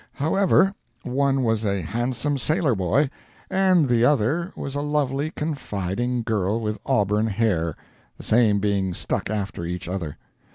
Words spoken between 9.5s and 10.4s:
each other.